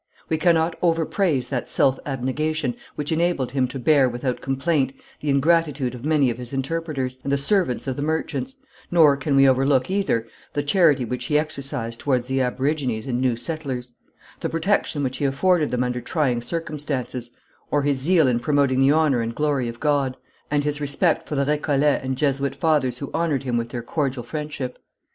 [0.29, 5.93] We cannot overpraise that self abnegation which enabled him to bear without complaint the ingratitude
[5.93, 8.57] of many of his interpreters, and the servants of the merchants;
[8.89, 13.35] nor can we overlook, either, the charity which he exercised towards the aborigines and new
[13.35, 13.91] settlers;
[14.39, 17.29] the protection which he afforded them under trying circumstances,
[17.69, 20.17] or his zeal in promoting the honour and glory of God,
[20.49, 24.23] and his respect for the Récollet and Jesuit fathers who honoured him with their cordial
[24.23, 24.79] friendship.